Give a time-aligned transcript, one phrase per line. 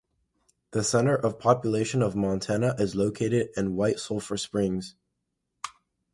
[0.71, 4.95] The center of population of Montana is located in White Sulphur Springs.